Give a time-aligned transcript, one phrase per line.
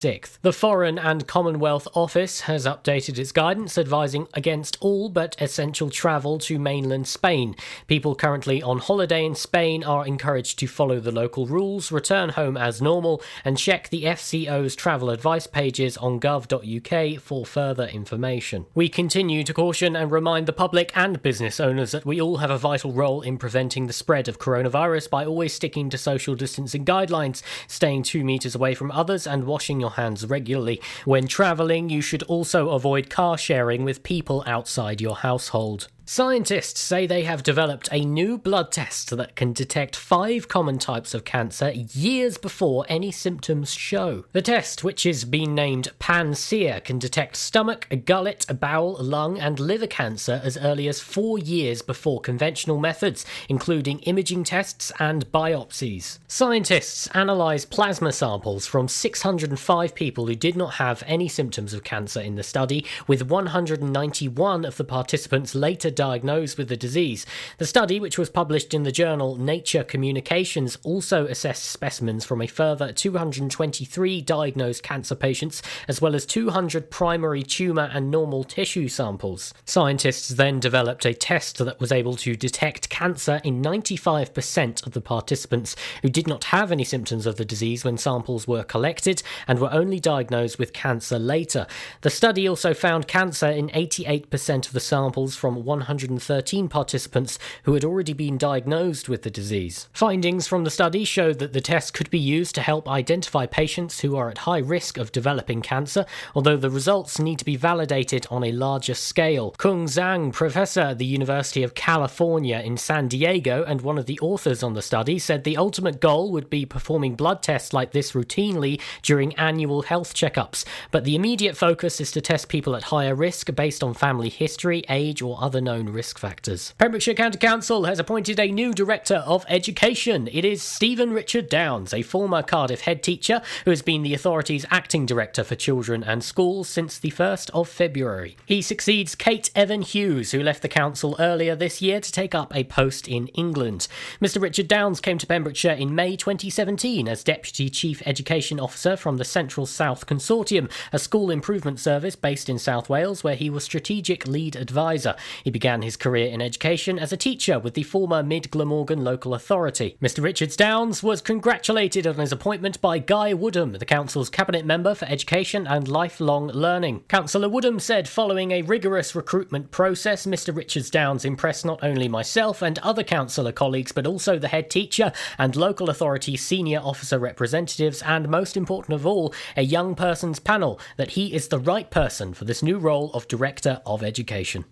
[0.00, 0.38] 6th.
[0.42, 6.38] The Foreign and Commonwealth Office has updated its guidance advising against all but essential travel
[6.38, 7.56] to mainland Spain.
[7.88, 12.56] People currently on holiday in Spain are encouraged to follow the local rules, return home
[12.56, 18.66] as normal, and check the FCO's travel advice pages on gov.uk for further information.
[18.76, 22.50] We continue to caution and remind the public and business owners that we all have
[22.50, 26.84] a vital role in preventing the spread of coronavirus by always sticking to social distancing
[26.84, 30.80] guidelines, staying two metres away from others, and washing your your hands regularly.
[31.04, 35.88] When travelling, you should also avoid car sharing with people outside your household.
[36.10, 41.12] Scientists say they have developed a new blood test that can detect five common types
[41.12, 44.24] of cancer years before any symptoms show.
[44.32, 49.86] The test, which has been named PanSEER, can detect stomach, gullet, bowel, lung, and liver
[49.86, 56.20] cancer as early as four years before conventional methods, including imaging tests and biopsies.
[56.26, 62.22] Scientists analysed plasma samples from 605 people who did not have any symptoms of cancer
[62.22, 67.26] in the study, with 191 of the participants later diagnosed with the disease.
[67.58, 72.46] The study, which was published in the journal Nature Communications, also assessed specimens from a
[72.46, 79.52] further 223 diagnosed cancer patients, as well as 200 primary tumour and normal tissue samples.
[79.64, 85.00] Scientists then developed a test that was able to detect cancer in 95% of the
[85.00, 89.58] participants who did not have any symptoms of the disease when samples were collected and
[89.58, 91.66] were only diagnosed with cancer later.
[92.02, 97.72] The study also found cancer in 88% of the samples from 100 113 participants who
[97.72, 99.88] had already been diagnosed with the disease.
[99.92, 104.00] Findings from the study showed that the test could be used to help identify patients
[104.00, 108.26] who are at high risk of developing cancer, although the results need to be validated
[108.30, 109.52] on a larger scale.
[109.52, 114.18] Kun Zhang, professor at the University of California in San Diego and one of the
[114.20, 118.12] authors on the study, said the ultimate goal would be performing blood tests like this
[118.12, 123.14] routinely during annual health checkups, but the immediate focus is to test people at higher
[123.14, 126.74] risk based on family history, age, or other known known risk factors.
[126.78, 130.28] Pembrokeshire County Council has appointed a new Director of Education.
[130.32, 134.66] It is Stephen Richard Downes, a former Cardiff head teacher who has been the authority's
[134.70, 138.36] acting director for children and schools since the 1st of February.
[138.44, 142.54] He succeeds Kate Evan Hughes, who left the council earlier this year to take up
[142.54, 143.86] a post in England.
[144.20, 144.42] Mr.
[144.42, 149.24] Richard Downes came to Pembrokeshire in May 2017 as Deputy Chief Education Officer from the
[149.24, 154.26] Central South Consortium, a school improvement service based in South Wales where he was strategic
[154.26, 155.14] lead advisor.
[155.44, 159.04] He began began his career in education as a teacher with the former Mid Glamorgan
[159.04, 159.98] Local Authority.
[160.00, 160.24] Mr.
[160.24, 165.04] Richards Downes was congratulated on his appointment by Guy Woodham, the Council's Cabinet Member for
[165.04, 167.00] Education and Lifelong Learning.
[167.08, 170.56] Councillor Woodham said following a rigorous recruitment process, Mr.
[170.56, 175.12] Richards Downes impressed not only myself and other councillor colleagues, but also the head teacher
[175.36, 180.80] and local authority senior officer representatives, and most important of all, a young persons panel,
[180.96, 184.64] that he is the right person for this new role of Director of Education.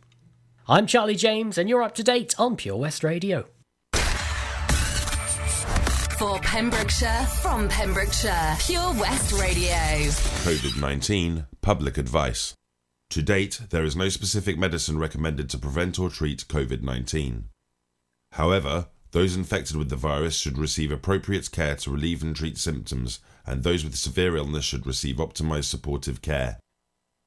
[0.68, 3.46] I'm Charlie James, and you're up to date on Pure West Radio.
[6.18, 9.70] For Pembrokeshire, from Pembrokeshire, Pure West Radio.
[9.70, 12.54] COVID 19 Public Advice.
[13.10, 17.44] To date, there is no specific medicine recommended to prevent or treat COVID 19.
[18.32, 23.20] However, those infected with the virus should receive appropriate care to relieve and treat symptoms,
[23.46, 26.58] and those with severe illness should receive optimized supportive care.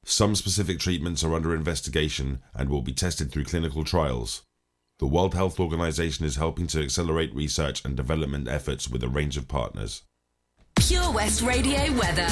[0.04, 4.42] Some specific treatments are under investigation and will be tested through clinical trials.
[4.98, 9.36] The World Health Organization is helping to accelerate research and development efforts with a range
[9.36, 10.02] of partners.
[10.80, 12.26] Pure West Radio weather.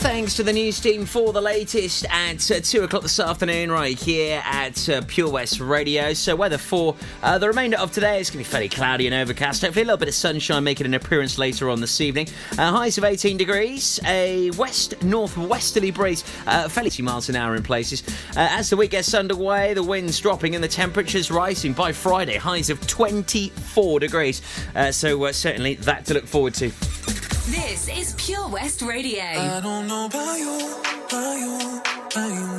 [0.00, 3.98] Thanks to the news team for the latest at uh, 2 o'clock this afternoon, right
[3.98, 6.12] here at uh, Pure West Radio.
[6.12, 9.14] So, weather for uh, the remainder of today is going to be fairly cloudy and
[9.14, 9.62] overcast.
[9.62, 12.28] Hopefully, a little bit of sunshine making an appearance later on this evening.
[12.58, 17.56] Uh, highs of 18 degrees, a west northwesterly breeze, uh, fairly 2 miles an hour
[17.56, 18.02] in places.
[18.36, 21.72] Uh, as the week gets underway, the wind's dropping and the temperatures rising.
[21.72, 24.42] By Friday, highs of 24 degrees.
[24.90, 26.70] so, certainly that to look forward to.
[27.46, 29.22] This is Pure West Radio.
[29.22, 30.56] I don't know about you,
[31.04, 32.58] about you, about you.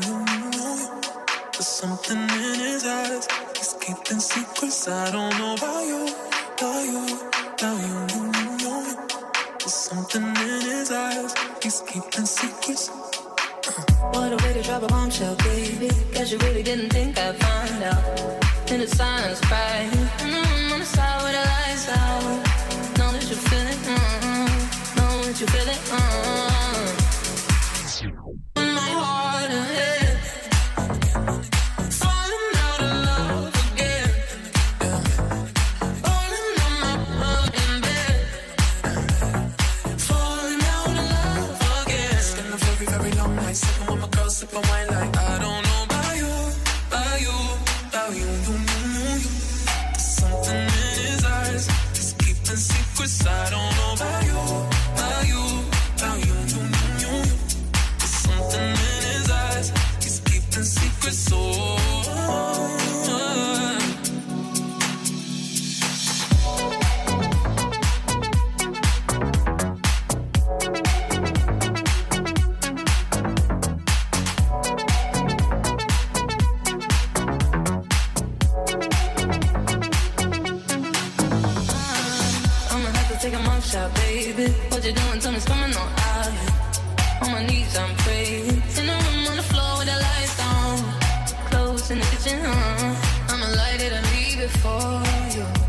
[1.53, 3.27] There's something in his eyes.
[3.57, 4.87] He's keeping secrets.
[4.87, 6.05] I don't know about you,
[6.53, 7.17] about you,
[7.53, 8.95] about you.
[9.57, 11.33] There's something in his eyes.
[11.63, 12.89] He's keeping secrets.
[14.11, 15.89] What a way to drop a bombshell, baby.
[16.13, 18.71] Guess you really didn't think I'd find out.
[18.71, 19.89] In the silence, crying.
[19.89, 20.44] Mm,
[83.65, 84.47] shot, baby.
[84.69, 85.19] What you doing?
[85.19, 86.51] Tell me something on island.
[87.21, 88.61] On my knees, I'm praying.
[88.79, 90.77] In the room on the floor with the lights on.
[91.49, 93.31] close in the kitchen, huh?
[93.31, 94.81] I'ma light it and leave it for
[95.35, 95.64] you.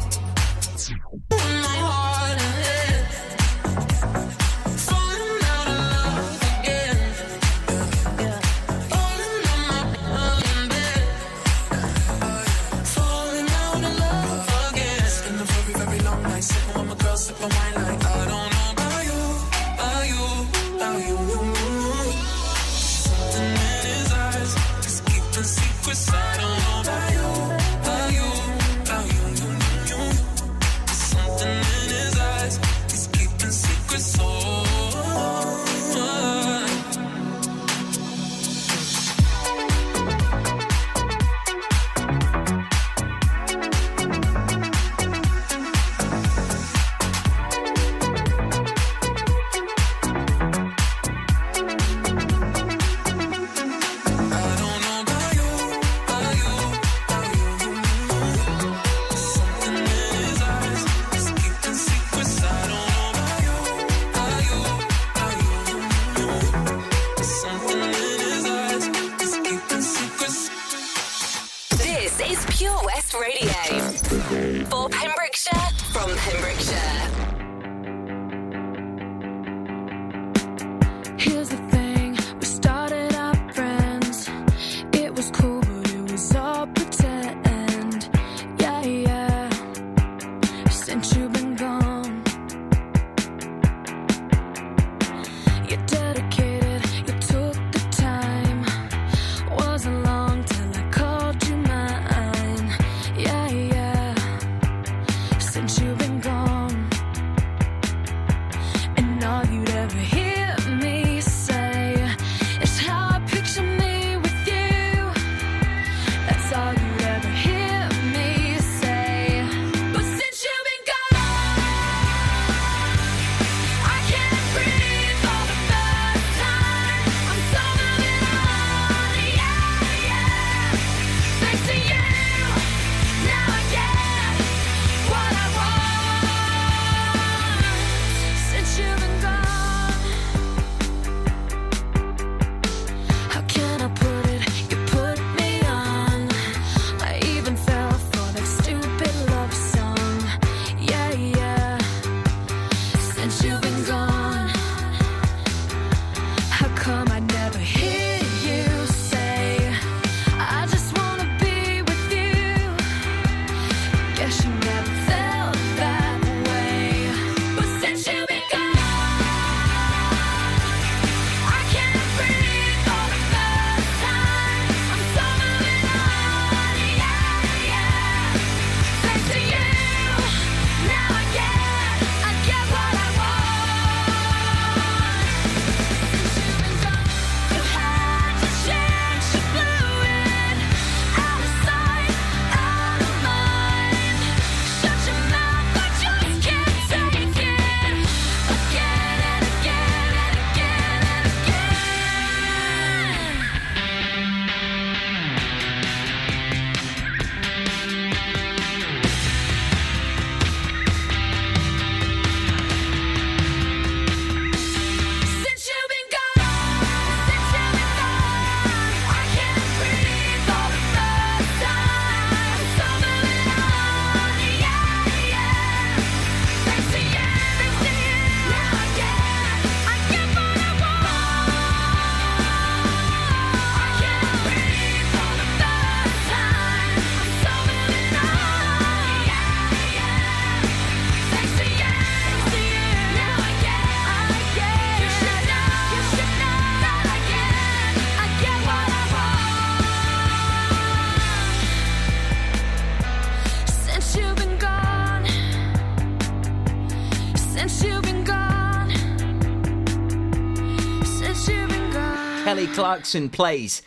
[262.76, 263.80] Clarkson plays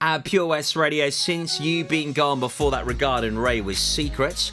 [0.00, 4.52] at Pure West Radio since you've been gone before that Regard and Raye was secret.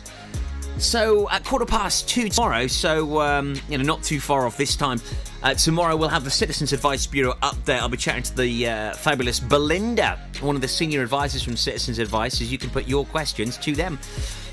[0.79, 4.75] So at quarter past two tomorrow, so um, you know, not too far off this
[4.75, 4.99] time.
[5.43, 7.77] Uh, tomorrow we'll have the Citizens Advice Bureau update.
[7.81, 11.99] I'll be chatting to the uh, fabulous Belinda, one of the senior advisors from Citizens
[11.99, 13.99] Advice, as you can put your questions to them.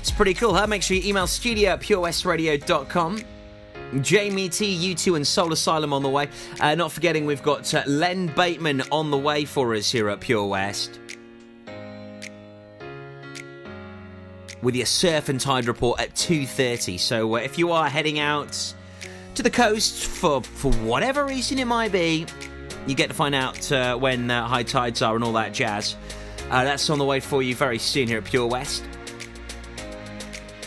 [0.01, 0.67] It's pretty cool, huh?
[0.67, 3.23] Make sure you email studio at purewestradio.com.
[3.99, 6.29] Jamie T, U2, and Soul Asylum on the way.
[6.59, 10.21] Uh, not forgetting, we've got uh, Len Bateman on the way for us here at
[10.21, 10.99] Pure West.
[14.61, 16.99] With your surf and tide report at 2.30.
[16.99, 18.73] So uh, if you are heading out
[19.35, 22.25] to the coast for, for whatever reason it might be,
[22.87, 25.95] you get to find out uh, when uh, high tides are and all that jazz.
[26.49, 28.83] Uh, that's on the way for you very soon here at Pure West.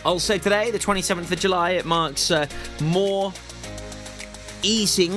[0.04, 2.46] Also, today, the 27th of July, it marks uh,
[2.82, 3.32] more
[4.62, 5.16] easing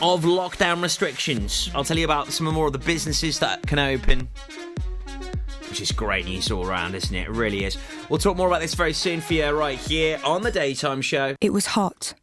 [0.00, 1.70] of lockdown restrictions.
[1.74, 4.28] I'll tell you about some more of the businesses that can open,
[5.68, 7.26] which is great news all around, isn't it?
[7.26, 7.76] It really is.
[8.08, 11.34] We'll talk more about this very soon for you right here on the Daytime Show.
[11.40, 12.14] It was hot,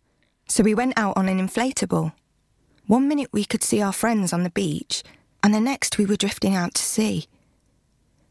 [0.48, 2.14] so we went out on an inflatable.
[2.88, 5.04] One minute we could see our friends on the beach,
[5.44, 7.26] and the next we were drifting out to sea.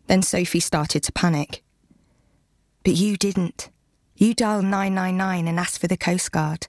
[0.06, 1.62] Then Sophie started to panic.
[2.82, 3.68] But you didn't.
[4.16, 6.68] You dial 999 and ask for the Coast Guard.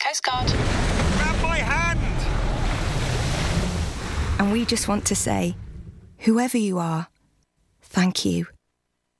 [0.00, 0.46] Coast Guard.
[0.46, 1.98] Grab my hand!
[4.38, 5.56] And we just want to say,
[6.18, 7.08] whoever you are,
[7.82, 8.46] thank you.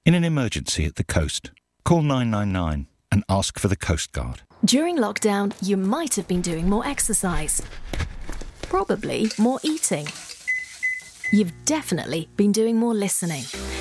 [0.06, 1.50] In an emergency at the coast,
[1.84, 4.42] call 999 and ask for the Coast Guard.
[4.64, 7.60] During lockdown, you might have been doing more exercise.
[8.62, 10.06] Probably more eating.
[11.32, 13.42] You've definitely been doing more listening.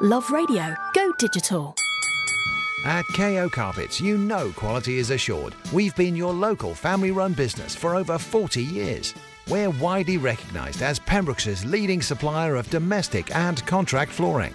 [0.00, 1.74] Love radio, go digital.
[2.84, 5.56] At KO Carpets, you know quality is assured.
[5.72, 9.16] We've been your local family run business for over 40 years.
[9.48, 14.54] We're widely recognised as Pembroke's leading supplier of domestic and contract flooring.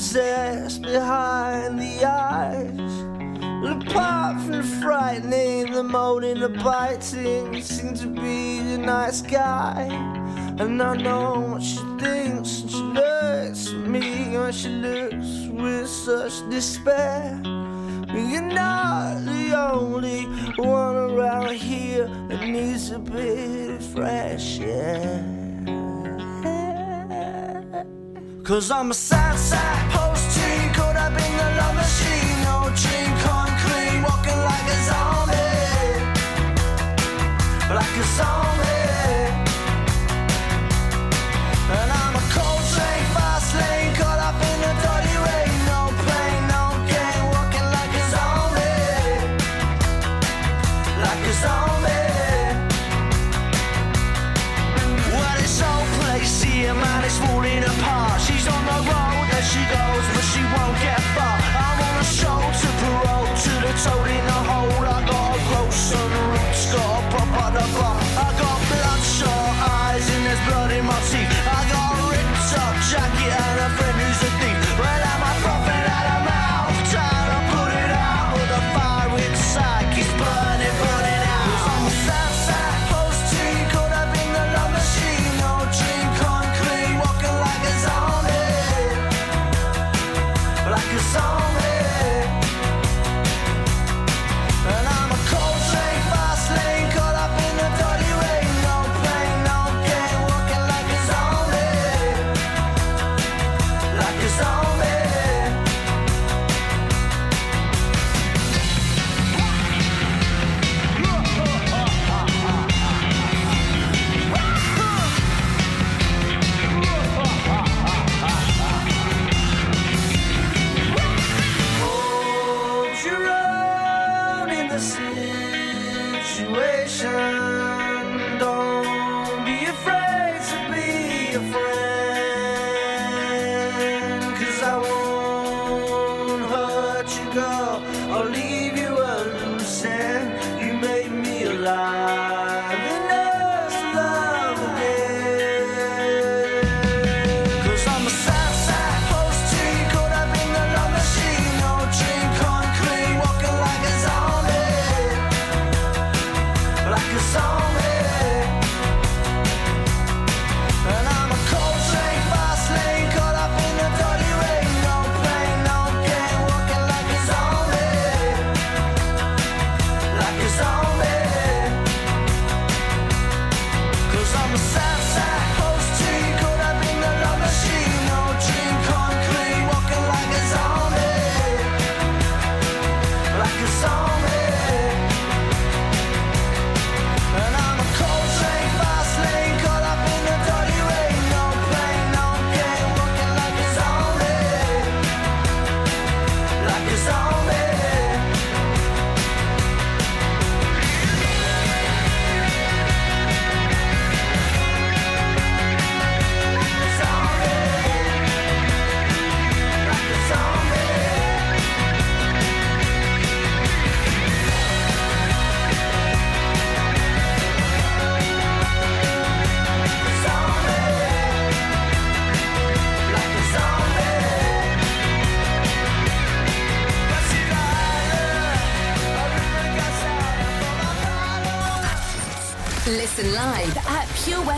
[0.00, 2.92] possessed behind the eyes.
[3.70, 9.82] Apart from the frightening, the moaning, the biting, seems to be the nice guy.
[10.58, 15.90] And I know what she thinks, and she looks at me when she looks with
[15.90, 17.38] such despair.
[17.44, 20.22] You're not the only
[20.56, 25.39] one around here that needs a bit of fresh air.
[28.50, 32.42] Cause I'm a sad, sad post teen Caught up in the love machine?
[32.42, 36.02] No dream come clean Walking like a zombie.
[37.72, 38.79] Like a zombie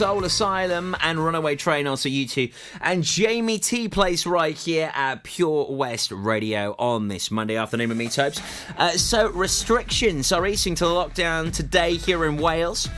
[0.00, 2.50] Soul Asylum and Runaway Train also U2.
[2.80, 7.98] And Jamie T plays right here at Pure West Radio on this Monday afternoon with
[7.98, 8.40] me, Topes.
[8.78, 12.88] Uh, so restrictions are easing to the lockdown today here in Wales.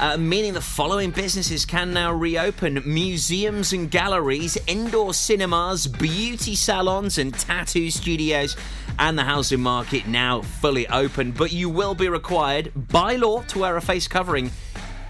[0.00, 7.16] Uh, meaning the following businesses can now reopen museums and galleries, indoor cinemas, beauty salons,
[7.16, 8.54] and tattoo studios,
[8.98, 11.32] and the housing market now fully open.
[11.32, 14.50] But you will be required by law to wear a face covering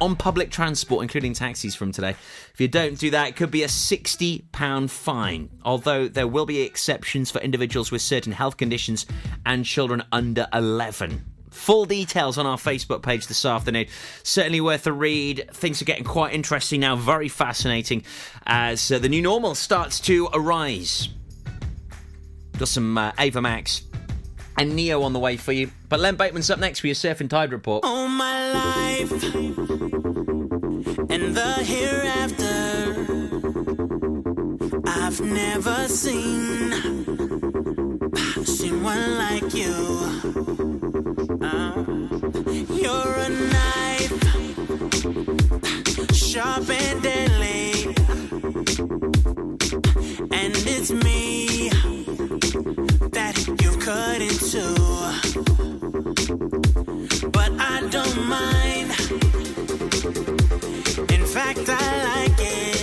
[0.00, 2.10] on public transport, including taxis from today.
[2.52, 5.50] If you don't do that, it could be a £60 fine.
[5.64, 9.06] Although there will be exceptions for individuals with certain health conditions
[9.44, 11.24] and children under 11.
[11.50, 13.86] Full details on our Facebook page this afternoon.
[14.22, 15.50] Certainly worth a read.
[15.52, 18.04] Things are getting quite interesting now, very fascinating
[18.46, 21.08] as uh, the new normal starts to arise.
[22.56, 23.82] Got some uh, Ava Max
[24.60, 25.70] and Neo on the way for you.
[25.88, 27.82] But Len Bateman's up next for your Surf and Tide report.
[27.82, 29.10] All my life
[31.08, 33.06] and the hereafter,
[34.86, 36.72] I've never seen
[38.44, 39.72] seen one like you.
[41.40, 41.84] Uh,
[42.70, 44.12] you're a knife,
[46.12, 47.94] sharp and deadly,
[50.30, 51.70] and it's me
[53.90, 54.74] cut in two.
[57.36, 58.90] But I don't mind.
[61.16, 62.79] In fact, I like it.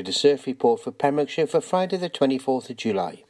[0.00, 3.22] provided a surf report for Pembrokeshire for Friday the 24th of July.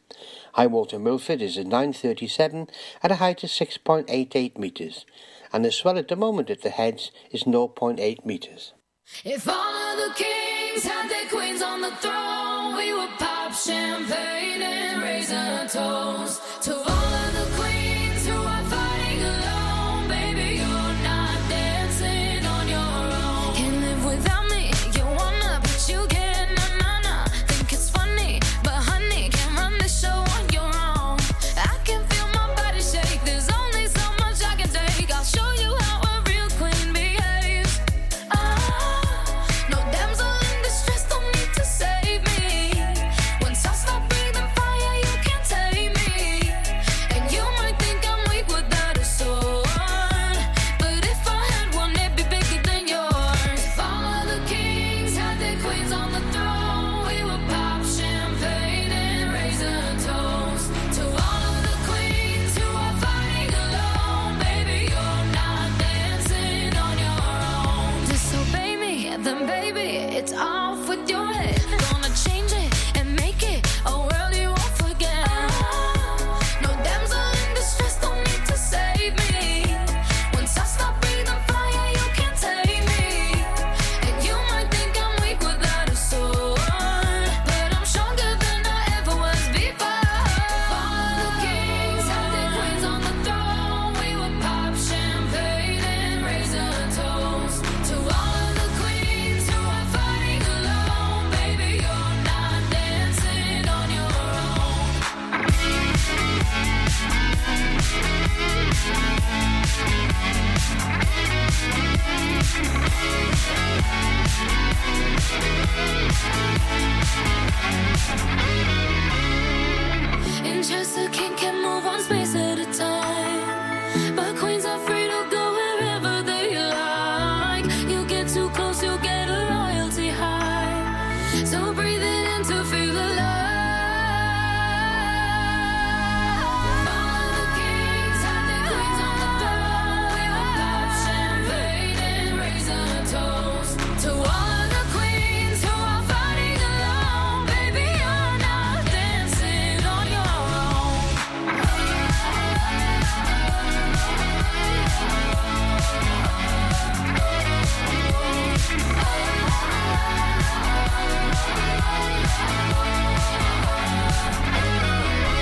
[0.52, 2.68] High water Milford is at 9.37
[3.02, 5.04] at a height of 6.88 metres,
[5.52, 8.72] and the swell at the moment at the heads is 0.8 metres.
[9.24, 14.62] If all of the kings had their queens on the throne, we would pop champagne
[14.62, 17.09] and raise a toast to all.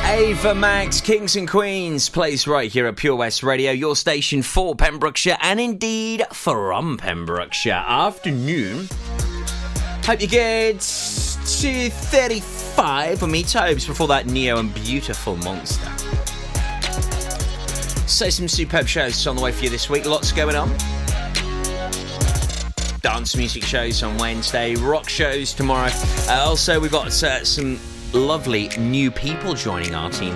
[0.09, 4.75] Ava Max, Kings and Queens, plays right here at Pure West Radio, your station for
[4.75, 7.85] Pembrokeshire and indeed from Pembrokeshire.
[7.87, 8.89] Afternoon.
[10.05, 15.91] Hope you get to 35 for me, Tobes, before that Ne-Yo and Beautiful Monster.
[18.09, 20.07] So, some superb shows on the way for you this week.
[20.07, 20.75] Lots going on.
[23.03, 25.91] Dance music shows on Wednesday, rock shows tomorrow.
[26.29, 27.79] Uh, also, we've got uh, some
[28.13, 30.35] lovely new people joining our team.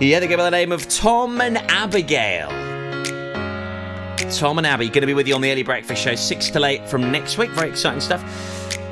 [0.00, 2.48] Yeah, they go by the name of Tom and Abigail.
[4.30, 6.66] Tom and Abby going to be with you on the early breakfast show, six till
[6.66, 7.50] eight from next week.
[7.50, 8.22] Very exciting stuff.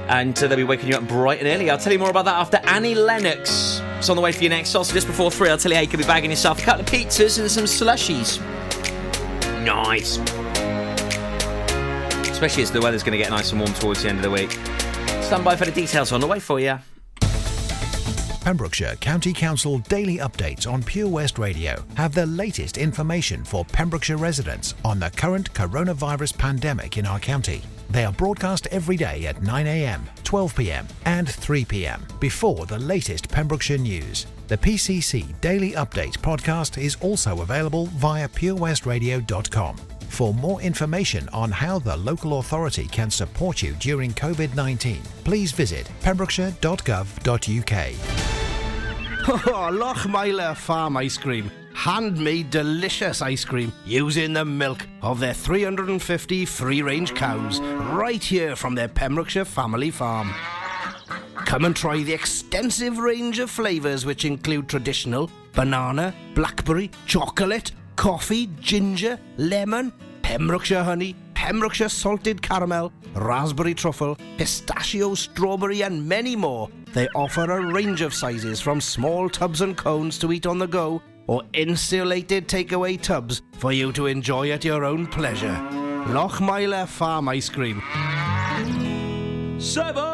[0.09, 1.71] And uh, they'll be waking you up bright and early.
[1.71, 3.81] I'll tell you more about that after Annie Lennox.
[3.99, 4.75] It's on the way for you next.
[4.75, 6.83] Also, just before three, I'll tell you how you could be bagging yourself a couple
[6.83, 8.39] of pizzas and some slushies.
[9.65, 10.19] Nice.
[12.31, 14.31] Especially as the weather's going to get nice and warm towards the end of the
[14.31, 14.53] week.
[15.23, 16.79] Stand by for the details on the way for you.
[18.45, 24.19] Pembrokeshire County Council daily updates on Pure West Radio have the latest information for Pembrokeshire
[24.19, 27.63] residents on the current coronavirus pandemic in our county.
[27.89, 34.27] They are broadcast every day at 9am, 12pm, and 3pm before the latest Pembrokeshire news.
[34.49, 39.77] The PCC Daily Update podcast is also available via purewestradio.com.
[40.15, 45.51] For more information on how the local authority can support you during COVID 19, please
[45.51, 47.95] visit pembrokeshire.gov.uk.
[49.47, 51.51] Oh, Farm Ice Cream.
[51.73, 58.55] Handmade delicious ice cream using the milk of their 350 free range cows right here
[58.55, 60.33] from their Pembrokeshire family farm.
[61.35, 67.73] Come and try the extensive range of flavours which include traditional, banana, blackberry, chocolate,
[68.05, 69.91] coffee, ginger, lemon,
[70.21, 76.69] Pembrokeshire honey, Pembrokeshire salted caramel, raspberry truffle, pistachio, strawberry, and many more.
[76.93, 80.67] They offer a range of sizes from small tubs and cones to eat on the
[80.67, 85.59] go or insulated takeaway tubs for you to enjoy at your own pleasure.
[86.09, 87.81] Lochmeyler Farm Ice Cream.
[89.59, 90.14] Seven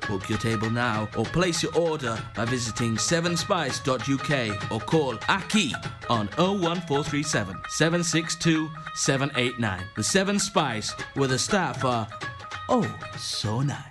[0.11, 5.73] Book your table now or place your order by visiting sevenspice.uk or call Aki
[6.09, 9.81] on 01437 762 789.
[9.95, 12.05] The Seven Spice, where the staff are
[12.67, 13.90] oh so nice.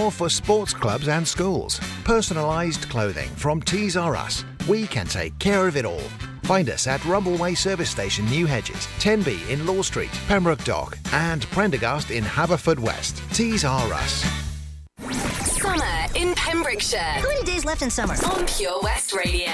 [0.09, 1.79] for sports clubs and schools.
[2.03, 4.43] Personalised clothing from Tees R Us.
[4.67, 6.09] We can take care of it all.
[6.43, 11.43] Find us at Rumbleway Service Station, New Hedges, 10B in Law Street, Pembroke Dock, and
[11.51, 13.21] Prendergast in Haverfordwest.
[13.33, 14.25] Tees R Us.
[15.61, 16.99] Summer in Pembrokeshire.
[16.99, 18.15] How many days left in summer?
[18.33, 19.51] On Pure West Radio.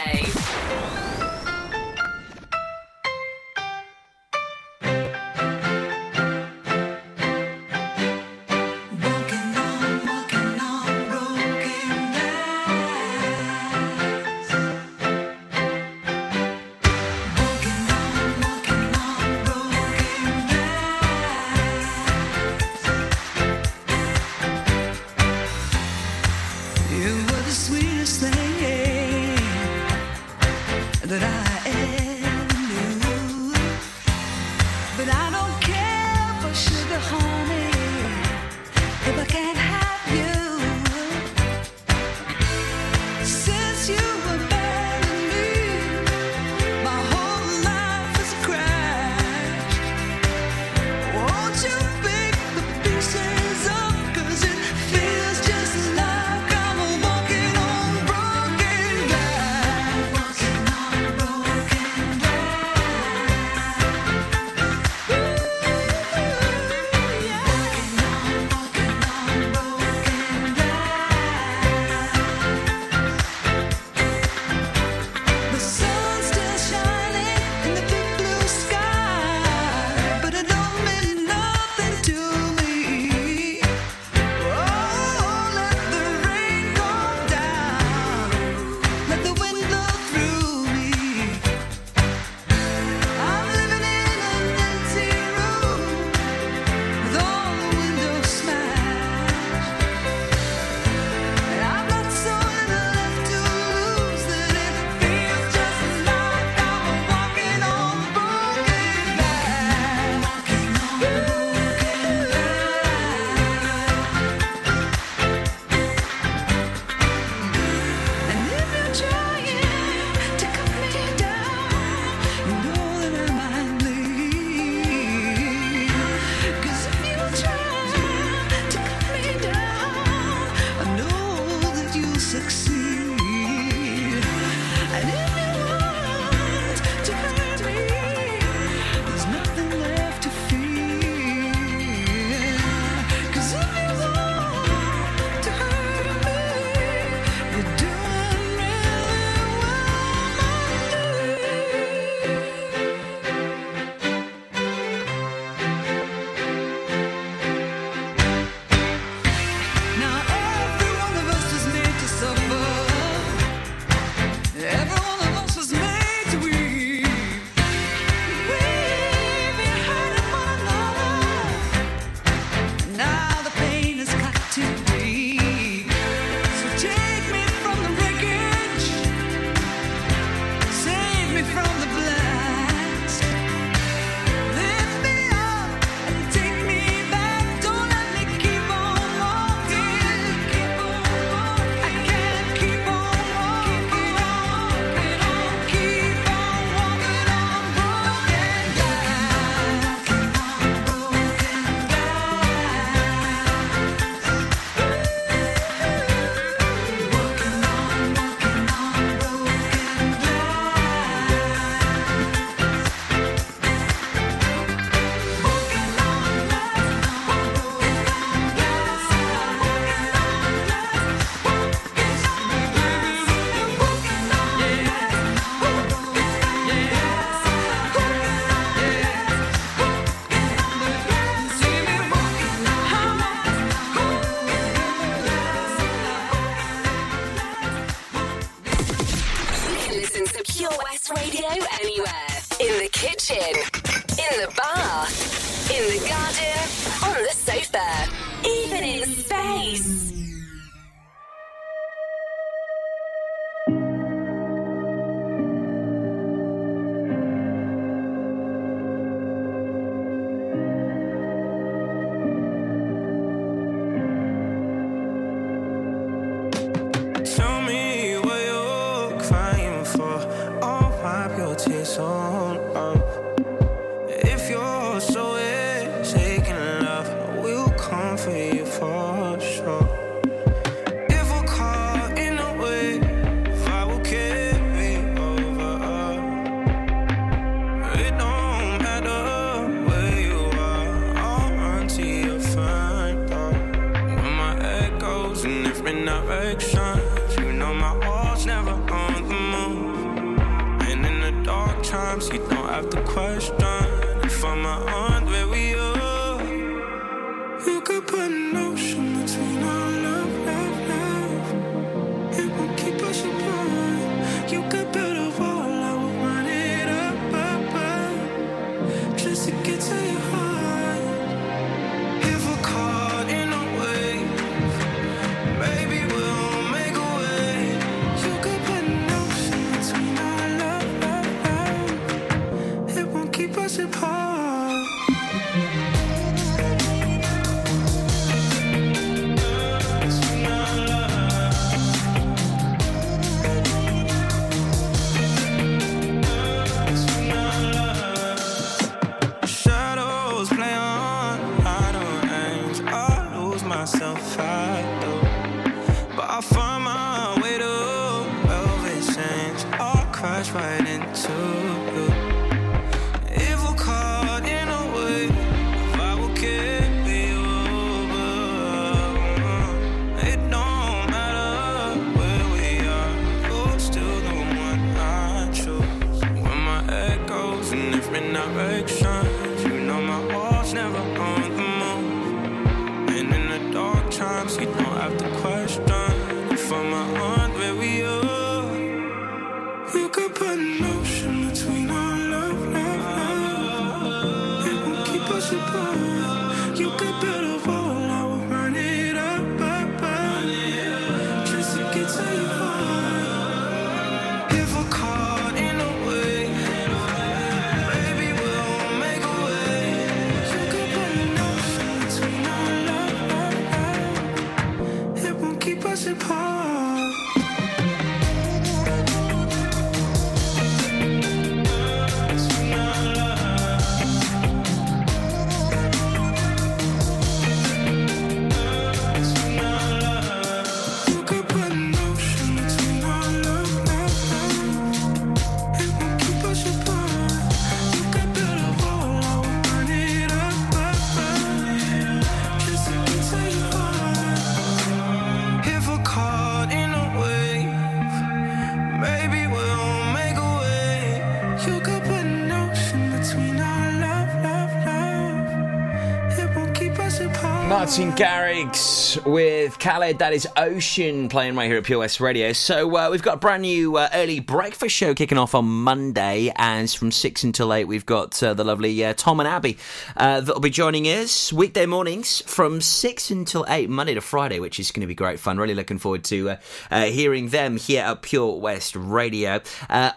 [457.67, 460.19] Martin Garrix with Khalid.
[460.19, 462.53] That is Ocean playing right here at Pure West Radio.
[462.53, 466.49] So uh, we've got a brand new uh, early breakfast show kicking off on Monday,
[466.55, 469.77] and from six until eight we've got uh, the lovely uh, Tom and Abby
[470.15, 474.79] uh, that'll be joining us weekday mornings from six until eight, Monday to Friday, which
[474.79, 475.57] is going to be great fun.
[475.57, 476.55] Really looking forward to
[476.89, 479.59] uh, hearing them here at Pure West Radio.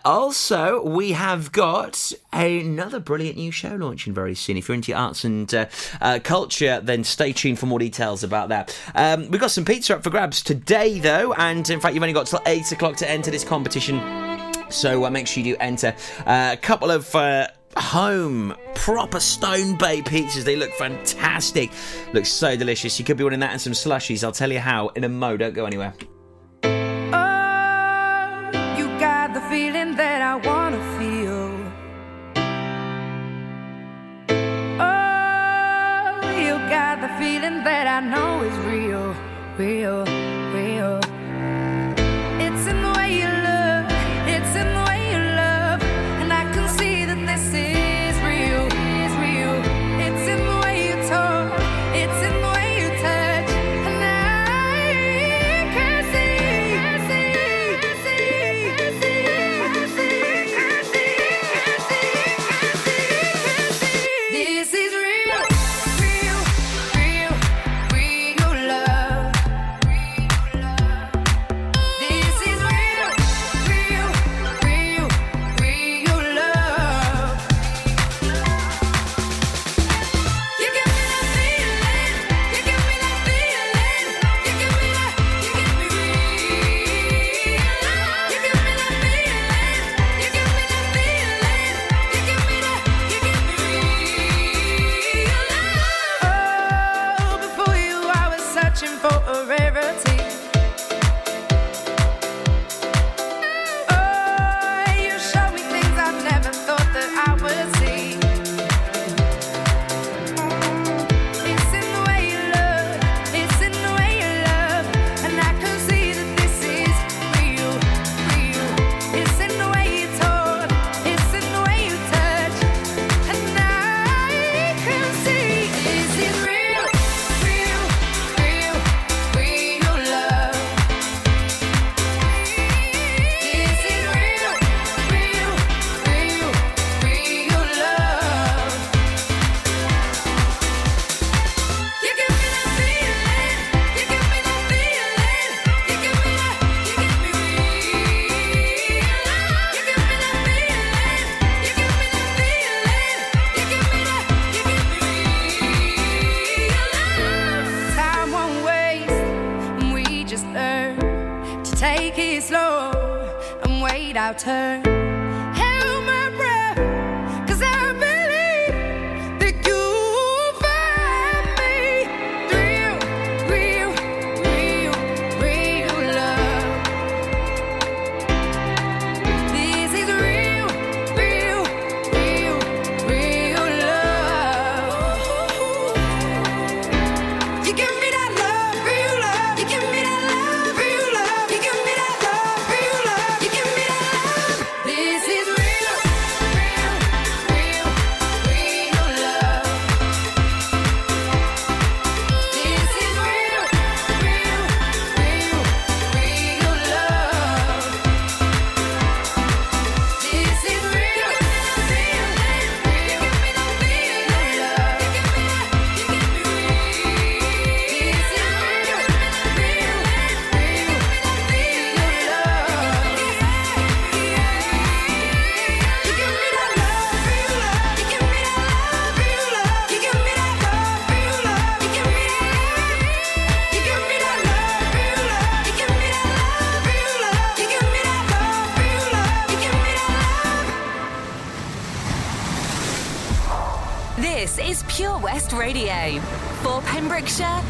[0.04, 4.56] Also, we have got another brilliant new show launching very soon.
[4.56, 5.52] If you're into arts and
[6.22, 8.78] culture, then stay tuned for more details about that.
[8.94, 12.12] Um, we've got some pizza up for grabs today, though, and in fact, you've only
[12.12, 14.00] got till 8 o'clock to enter this competition.
[14.70, 15.94] So uh, make sure you do enter.
[16.26, 17.14] Uh, a couple of.
[17.14, 20.42] Uh, Home proper stone Bay pizzas.
[20.42, 21.70] They look fantastic.
[22.12, 22.98] Look so delicious.
[22.98, 24.24] You could be winning that and some slushies.
[24.24, 25.36] I'll tell you how in a mo.
[25.36, 25.94] Don't go anywhere.
[26.64, 31.19] Oh, you got the feeling that I wanna feel.
[37.18, 39.14] Feeling that I know is real,
[39.56, 40.39] real.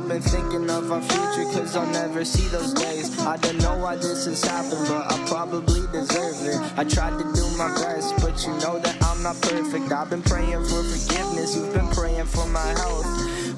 [0.00, 3.20] I've been thinking of our future, cause I'll never see those days.
[3.20, 6.58] I don't know why this has happened, but I probably deserve it.
[6.78, 9.92] I tried to do my best, but you know that I'm not perfect.
[9.92, 13.04] I've been praying for forgiveness, you've been praying for my health.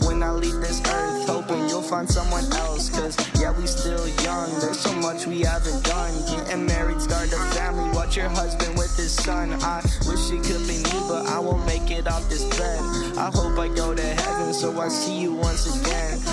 [0.05, 2.91] When I leave this earth, hoping you'll find someone else.
[2.91, 6.13] Cause yeah, we still young, there's so much we haven't done.
[6.27, 9.53] Getting married, start a family, watch your husband with his son.
[9.63, 12.81] I wish it could be me, but I won't make it off this bed.
[13.17, 16.32] I hope I go to heaven so I see you once again.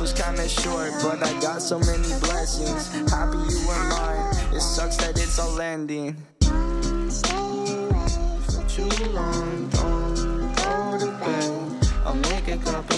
[0.00, 2.86] Was kinda short, but I got so many blessings.
[3.10, 6.16] Happy you were mine, it sucks that it's all ending.
[8.46, 11.88] For too long, don't go to bed.
[12.06, 12.97] I'll make a cup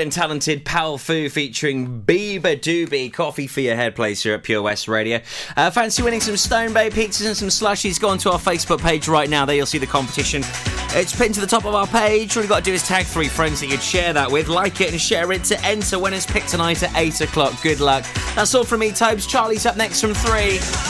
[0.00, 3.12] and talented Powfu featuring beabadoobee.
[3.12, 5.20] Coffee for your head place here at Pure West Radio.
[5.56, 8.00] Uh, fancy winning some Stone Bay pizzas and some slushies?
[8.00, 9.44] Go onto our Facebook page right now.
[9.44, 10.42] There you'll see the competition.
[10.92, 12.36] It's pinned to the top of our page.
[12.36, 14.80] All you've got to do is tag three friends that you'd share that with, like
[14.80, 17.62] it and share it to enter when it's picked tonight at 8 o'clock.
[17.62, 18.04] Good luck.
[18.34, 19.26] That's all from me, Tobes.
[19.26, 20.89] Charlie's up next from 3.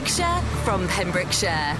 [0.00, 1.76] Pembrokeshire, from Pembrokeshire.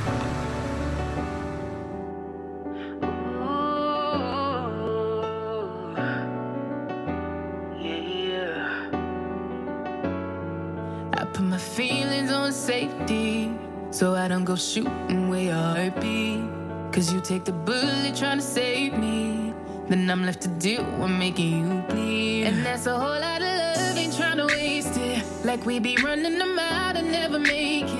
[11.14, 13.54] I put my feelings on safety
[13.90, 16.44] so I don't go shooting where your heart be.
[16.92, 19.54] Cause you take the bullet trying to save me.
[19.88, 22.44] Then I'm left to deal with making you bleed.
[22.44, 25.24] And that's a whole lot of love, ain't trying to waste it.
[25.42, 27.99] Like we be running them out and never make it.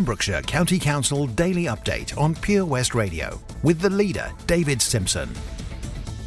[0.00, 5.28] Pembrokeshire County Council Daily Update on Pure West Radio with the leader, David Simpson.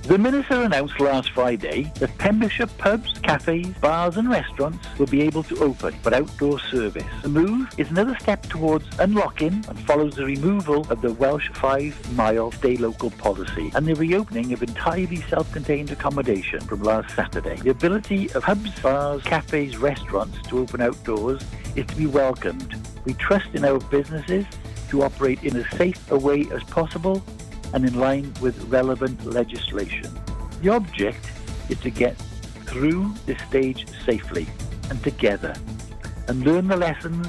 [0.04, 5.44] The Minister announced last Friday that Pembrokeshire pubs, cafes, bars and restaurants will be able
[5.44, 7.06] to open for outdoor service.
[7.22, 12.52] The move is another step towards unlocking and follows the removal of the Welsh five-mile
[12.52, 17.56] stay local policy and the reopening of entirely self-contained accommodation from last Saturday.
[17.56, 21.42] The ability of pubs, bars, cafes, restaurants to open outdoors
[21.78, 22.76] is to be welcomed.
[23.06, 24.46] We trust in our businesses
[24.90, 27.24] to operate in as safe a way as possible
[27.74, 30.10] and in line with relevant legislation.
[30.62, 31.26] The object
[31.70, 32.16] is to get
[32.66, 34.48] through this stage safely
[34.90, 35.54] and together
[36.28, 37.28] and learn the lessons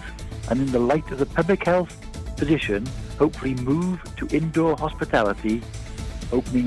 [0.49, 1.93] and in the light of the public health
[2.37, 2.87] position
[3.19, 5.63] hopefully move to indoor hospitality
[6.33, 6.63] opening